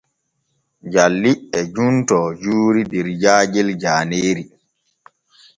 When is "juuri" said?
2.45-2.81